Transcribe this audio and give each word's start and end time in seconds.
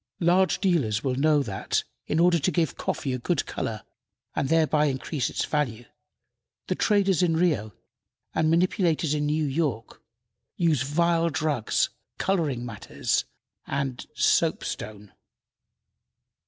Large 0.19 0.61
dealers 0.61 1.03
well 1.03 1.13
know 1.13 1.43
that, 1.43 1.83
in 2.07 2.19
order 2.19 2.39
to 2.39 2.49
give 2.51 2.75
coffee 2.75 3.13
a 3.13 3.19
good 3.19 3.45
color 3.45 3.83
and 4.35 4.49
thereby 4.49 4.85
increase 4.85 5.29
its 5.29 5.45
value, 5.45 5.85
the 6.65 6.73
traders 6.73 7.21
in 7.21 7.37
Rio 7.37 7.71
and 8.33 8.49
manipulators 8.49 9.13
in 9.13 9.27
New 9.27 9.45
York 9.45 10.01
use 10.55 10.81
vile 10.81 11.29
drugs, 11.29 11.89
coloring 12.17 12.65
matter, 12.65 13.03
and 13.67 14.07
soapstone. 14.15 15.13